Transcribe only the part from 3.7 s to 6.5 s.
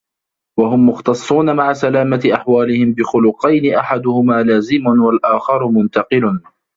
أَحَدُهُمَا لَازِمٌ، وَالْآخَرُ مُنْتَقِلٌ